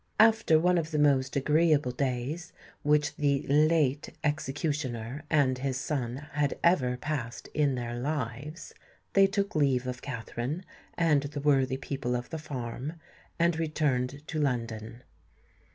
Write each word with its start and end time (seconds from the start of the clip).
After 0.19 0.59
one 0.59 0.79
of 0.79 0.89
the 0.89 0.97
most 0.97 1.35
agreeable 1.35 1.91
days 1.91 2.53
which 2.81 3.17
the 3.17 3.43
late 3.43 4.09
executioner 4.23 5.21
and 5.29 5.59
his 5.59 5.77
son 5.77 6.27
had 6.31 6.57
ever 6.63 6.97
passed 6.97 7.49
in 7.53 7.75
their 7.75 7.93
lives, 7.93 8.73
they 9.13 9.27
took 9.27 9.53
leave 9.53 9.85
of 9.85 10.01
Katherine 10.01 10.65
and 10.97 11.21
the 11.21 11.39
worthy 11.39 11.77
people 11.77 12.15
of 12.15 12.31
the 12.31 12.39
farm, 12.39 12.93
and 13.37 13.59
returned 13.59 14.23
to 14.27 14.39
London. 14.39 15.03